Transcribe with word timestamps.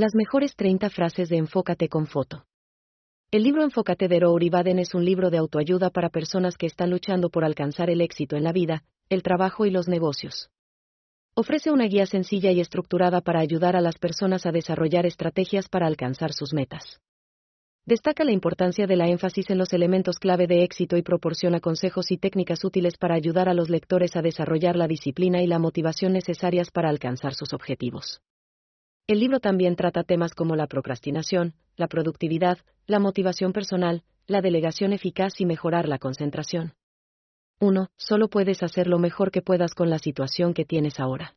Las 0.00 0.14
mejores 0.14 0.56
30 0.56 0.88
frases 0.88 1.28
de 1.28 1.36
Enfócate 1.36 1.90
con 1.90 2.06
foto. 2.06 2.46
El 3.30 3.42
libro 3.42 3.64
Enfócate 3.64 4.08
de 4.08 4.20
Rory 4.20 4.48
Baden 4.48 4.78
es 4.78 4.94
un 4.94 5.04
libro 5.04 5.28
de 5.28 5.36
autoayuda 5.36 5.90
para 5.90 6.08
personas 6.08 6.56
que 6.56 6.64
están 6.64 6.88
luchando 6.88 7.28
por 7.28 7.44
alcanzar 7.44 7.90
el 7.90 8.00
éxito 8.00 8.34
en 8.34 8.44
la 8.44 8.52
vida, 8.52 8.82
el 9.10 9.22
trabajo 9.22 9.66
y 9.66 9.70
los 9.70 9.88
negocios. 9.88 10.48
Ofrece 11.34 11.70
una 11.70 11.84
guía 11.84 12.06
sencilla 12.06 12.50
y 12.50 12.60
estructurada 12.60 13.20
para 13.20 13.40
ayudar 13.40 13.76
a 13.76 13.82
las 13.82 13.98
personas 13.98 14.46
a 14.46 14.52
desarrollar 14.52 15.04
estrategias 15.04 15.68
para 15.68 15.86
alcanzar 15.86 16.32
sus 16.32 16.54
metas. 16.54 17.02
Destaca 17.84 18.24
la 18.24 18.32
importancia 18.32 18.86
de 18.86 18.96
la 18.96 19.06
énfasis 19.08 19.50
en 19.50 19.58
los 19.58 19.74
elementos 19.74 20.18
clave 20.18 20.46
de 20.46 20.64
éxito 20.64 20.96
y 20.96 21.02
proporciona 21.02 21.60
consejos 21.60 22.10
y 22.10 22.16
técnicas 22.16 22.64
útiles 22.64 22.96
para 22.96 23.16
ayudar 23.16 23.50
a 23.50 23.54
los 23.54 23.68
lectores 23.68 24.16
a 24.16 24.22
desarrollar 24.22 24.76
la 24.76 24.88
disciplina 24.88 25.42
y 25.42 25.46
la 25.46 25.58
motivación 25.58 26.14
necesarias 26.14 26.70
para 26.70 26.88
alcanzar 26.88 27.34
sus 27.34 27.52
objetivos. 27.52 28.22
El 29.10 29.18
libro 29.18 29.40
también 29.40 29.74
trata 29.74 30.04
temas 30.04 30.34
como 30.34 30.54
la 30.54 30.68
procrastinación, 30.68 31.54
la 31.76 31.88
productividad, 31.88 32.58
la 32.86 33.00
motivación 33.00 33.52
personal, 33.52 34.04
la 34.28 34.40
delegación 34.40 34.92
eficaz 34.92 35.40
y 35.40 35.46
mejorar 35.46 35.88
la 35.88 35.98
concentración. 35.98 36.74
1. 37.58 37.90
Solo 37.96 38.28
puedes 38.28 38.62
hacer 38.62 38.86
lo 38.86 39.00
mejor 39.00 39.32
que 39.32 39.42
puedas 39.42 39.74
con 39.74 39.90
la 39.90 39.98
situación 39.98 40.54
que 40.54 40.64
tienes 40.64 41.00
ahora. 41.00 41.34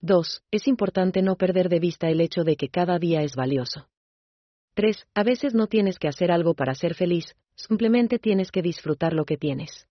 2. 0.00 0.42
Es 0.50 0.66
importante 0.66 1.22
no 1.22 1.36
perder 1.36 1.68
de 1.68 1.78
vista 1.78 2.08
el 2.10 2.20
hecho 2.20 2.42
de 2.42 2.56
que 2.56 2.70
cada 2.70 2.98
día 2.98 3.22
es 3.22 3.36
valioso. 3.36 3.86
3. 4.74 5.06
A 5.14 5.22
veces 5.22 5.54
no 5.54 5.68
tienes 5.68 5.96
que 5.96 6.08
hacer 6.08 6.32
algo 6.32 6.54
para 6.54 6.74
ser 6.74 6.96
feliz, 6.96 7.36
simplemente 7.54 8.18
tienes 8.18 8.50
que 8.50 8.62
disfrutar 8.62 9.12
lo 9.12 9.26
que 9.26 9.36
tienes. 9.36 9.86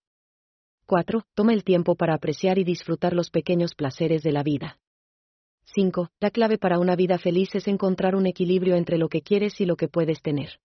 4. 0.84 1.24
Toma 1.32 1.54
el 1.54 1.64
tiempo 1.64 1.94
para 1.94 2.12
apreciar 2.12 2.58
y 2.58 2.64
disfrutar 2.64 3.14
los 3.14 3.30
pequeños 3.30 3.74
placeres 3.74 4.22
de 4.22 4.32
la 4.32 4.42
vida. 4.42 4.76
5. 5.72 6.10
La 6.18 6.30
clave 6.30 6.58
para 6.58 6.80
una 6.80 6.96
vida 6.96 7.18
feliz 7.18 7.54
es 7.54 7.68
encontrar 7.68 8.16
un 8.16 8.26
equilibrio 8.26 8.74
entre 8.74 8.98
lo 8.98 9.08
que 9.08 9.22
quieres 9.22 9.60
y 9.60 9.66
lo 9.66 9.76
que 9.76 9.86
puedes 9.86 10.20
tener. 10.20 10.58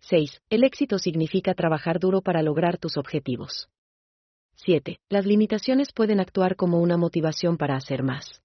6. 0.00 0.42
El 0.50 0.64
éxito 0.64 0.98
significa 0.98 1.54
trabajar 1.54 2.00
duro 2.00 2.22
para 2.22 2.42
lograr 2.42 2.76
tus 2.76 2.96
objetivos. 2.96 3.68
7. 4.56 4.98
Las 5.08 5.26
limitaciones 5.26 5.92
pueden 5.92 6.18
actuar 6.18 6.56
como 6.56 6.80
una 6.80 6.96
motivación 6.96 7.56
para 7.56 7.76
hacer 7.76 8.02
más. 8.02 8.42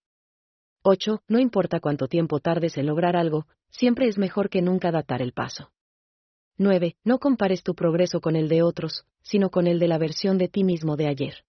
8. 0.84 1.24
No 1.28 1.40
importa 1.40 1.80
cuánto 1.80 2.08
tiempo 2.08 2.40
tardes 2.40 2.78
en 2.78 2.86
lograr 2.86 3.16
algo, 3.16 3.48
siempre 3.70 4.08
es 4.08 4.18
mejor 4.18 4.50
que 4.50 4.62
nunca 4.62 4.92
datar 4.92 5.22
el 5.22 5.34
paso. 5.34 5.72
9. 6.58 6.96
No 7.04 7.18
compares 7.18 7.64
tu 7.64 7.74
progreso 7.74 8.22
con 8.22 8.36
el 8.36 8.50
de 8.50 8.62
otros, 8.62 9.06
sino 9.24 9.50
con 9.50 9.66
el 9.66 9.80
de 9.80 9.88
la 9.88 9.98
versión 9.98 10.38
de 10.38 10.48
ti 10.48 10.64
mismo 10.64 10.96
de 10.96 11.08
ayer. 11.08 11.44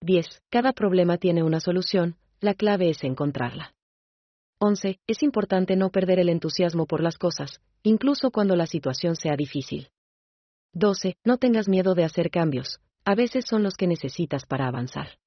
10. 0.00 0.42
Cada 0.50 0.72
problema 0.72 1.18
tiene 1.18 1.42
una 1.42 1.60
solución, 1.60 2.16
la 2.44 2.54
clave 2.54 2.90
es 2.90 3.02
encontrarla. 3.02 3.74
11. 4.58 5.00
Es 5.06 5.22
importante 5.22 5.76
no 5.76 5.90
perder 5.90 6.18
el 6.20 6.28
entusiasmo 6.28 6.86
por 6.86 7.02
las 7.02 7.18
cosas, 7.18 7.60
incluso 7.82 8.30
cuando 8.30 8.54
la 8.54 8.66
situación 8.66 9.16
sea 9.16 9.34
difícil. 9.34 9.88
12. 10.74 11.16
No 11.24 11.38
tengas 11.38 11.68
miedo 11.68 11.94
de 11.94 12.04
hacer 12.04 12.30
cambios, 12.30 12.80
a 13.04 13.14
veces 13.14 13.46
son 13.48 13.62
los 13.62 13.74
que 13.74 13.86
necesitas 13.86 14.44
para 14.46 14.68
avanzar. 14.68 15.18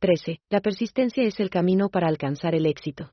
13. 0.00 0.40
La 0.48 0.60
persistencia 0.60 1.22
es 1.24 1.40
el 1.40 1.50
camino 1.50 1.90
para 1.90 2.08
alcanzar 2.08 2.54
el 2.54 2.66
éxito. 2.66 3.12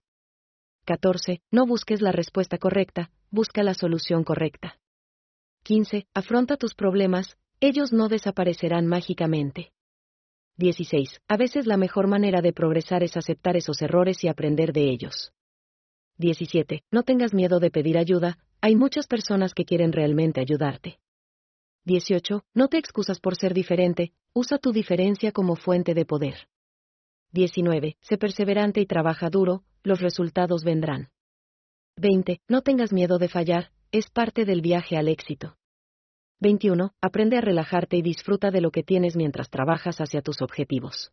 14. 0.86 1.42
No 1.52 1.66
busques 1.66 2.02
la 2.02 2.14
respuesta 2.14 2.58
correcta, 2.58 3.12
busca 3.30 3.62
la 3.62 3.74
solución 3.74 4.24
correcta. 4.24 4.80
15. 5.64 6.08
Afronta 6.14 6.56
tus 6.56 6.76
problemas, 6.76 7.38
ellos 7.60 7.92
no 7.92 8.08
desaparecerán 8.08 8.88
mágicamente. 8.88 9.74
16. 10.58 11.22
A 11.28 11.38
veces 11.38 11.68
la 11.68 11.78
mejor 11.78 12.08
manera 12.08 12.42
de 12.42 12.52
progresar 12.52 13.04
es 13.04 13.16
aceptar 13.16 13.56
esos 13.56 13.82
errores 13.82 14.24
y 14.24 14.28
aprender 14.28 14.74
de 14.74 14.90
ellos. 14.90 15.32
17. 16.18 16.84
No 16.92 17.04
tengas 17.04 17.34
miedo 17.34 17.60
de 17.60 17.70
pedir 17.70 17.98
ayuda, 17.98 18.40
hay 18.60 18.76
muchas 18.76 19.06
personas 19.06 19.54
que 19.54 19.66
quieren 19.66 19.92
realmente 19.92 20.42
ayudarte. 20.42 21.00
18. 21.86 22.44
No 22.56 22.68
te 22.68 22.78
excusas 22.78 23.20
por 23.20 23.36
ser 23.36 23.54
diferente, 23.54 24.14
usa 24.34 24.58
tu 24.58 24.72
diferencia 24.72 25.32
como 25.32 25.56
fuente 25.56 25.94
de 25.94 26.06
poder. 26.06 26.48
19. 27.34 27.98
Sé 28.02 28.18
perseverante 28.18 28.82
y 28.82 28.88
trabaja 28.88 29.30
duro, 29.30 29.64
los 29.84 30.02
resultados 30.02 30.64
vendrán. 30.64 31.10
20. 31.98 32.42
No 32.48 32.62
tengas 32.62 32.92
miedo 32.92 33.20
de 33.20 33.30
fallar, 33.30 33.72
es 33.92 34.10
parte 34.10 34.44
del 34.44 34.62
viaje 34.62 34.98
al 34.98 35.08
éxito. 35.08 35.56
21. 36.40 36.94
Aprende 37.02 37.38
a 37.38 37.42
relajarte 37.42 37.98
y 37.98 38.04
disfruta 38.04 38.52
de 38.52 38.62
lo 38.62 38.70
que 38.70 38.84
tienes 38.84 39.16
mientras 39.16 39.50
trabajas 39.50 40.00
hacia 40.00 40.22
tus 40.22 40.42
objetivos. 40.44 41.12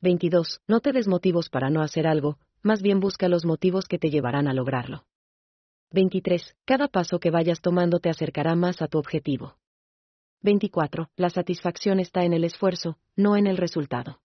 22. 0.00 0.60
No 0.66 0.80
te 0.80 0.92
des 0.92 1.06
motivos 1.06 1.48
para 1.48 1.70
no 1.70 1.80
hacer 1.80 2.08
algo, 2.08 2.38
más 2.60 2.82
bien 2.82 2.98
busca 2.98 3.28
los 3.28 3.44
motivos 3.44 3.86
que 3.86 3.98
te 3.98 4.10
llevarán 4.10 4.48
a 4.48 4.52
lograrlo. 4.52 5.04
23. 5.92 6.56
Cada 6.64 6.88
paso 6.88 7.20
que 7.20 7.30
vayas 7.30 7.60
tomando 7.60 8.00
te 8.00 8.10
acercará 8.10 8.56
más 8.56 8.82
a 8.82 8.88
tu 8.88 8.98
objetivo. 8.98 9.58
24. 10.40 11.08
La 11.14 11.30
satisfacción 11.30 12.00
está 12.00 12.24
en 12.24 12.32
el 12.32 12.42
esfuerzo, 12.42 12.98
no 13.14 13.36
en 13.36 13.46
el 13.46 13.56
resultado. 13.56 14.22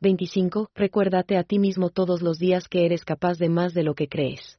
25. 0.00 0.70
Recuérdate 0.74 1.36
a 1.36 1.44
ti 1.44 1.58
mismo 1.58 1.90
todos 1.90 2.22
los 2.22 2.38
días 2.38 2.68
que 2.68 2.86
eres 2.86 3.04
capaz 3.04 3.36
de 3.36 3.50
más 3.50 3.74
de 3.74 3.82
lo 3.82 3.94
que 3.94 4.08
crees. 4.08 4.58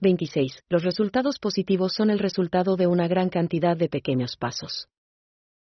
26. 0.00 0.64
Los 0.70 0.82
resultados 0.82 1.38
positivos 1.38 1.92
son 1.92 2.10
el 2.10 2.18
resultado 2.18 2.76
de 2.76 2.86
una 2.86 3.06
gran 3.06 3.28
cantidad 3.28 3.76
de 3.76 3.88
pequeños 3.88 4.36
pasos. 4.36 4.88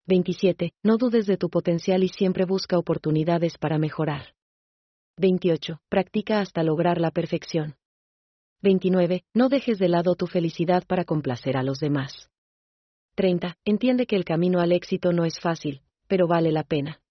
27. 0.06 0.72
No 0.82 0.96
dudes 0.96 1.26
de 1.26 1.36
tu 1.36 1.50
potencial 1.50 2.02
y 2.02 2.08
siempre 2.08 2.46
busca 2.46 2.78
oportunidades 2.78 3.58
para 3.58 3.78
mejorar. 3.78 4.34
28. 5.18 5.80
Practica 5.90 6.40
hasta 6.40 6.62
lograr 6.62 6.98
la 6.98 7.10
perfección. 7.10 7.76
29. 8.62 9.24
No 9.34 9.50
dejes 9.50 9.78
de 9.78 9.88
lado 9.88 10.14
tu 10.14 10.26
felicidad 10.26 10.84
para 10.86 11.04
complacer 11.04 11.58
a 11.58 11.62
los 11.62 11.78
demás. 11.78 12.30
30. 13.16 13.58
Entiende 13.66 14.06
que 14.06 14.16
el 14.16 14.24
camino 14.24 14.60
al 14.60 14.72
éxito 14.72 15.12
no 15.12 15.26
es 15.26 15.38
fácil, 15.38 15.82
pero 16.08 16.26
vale 16.26 16.52
la 16.52 16.64
pena. 16.64 17.01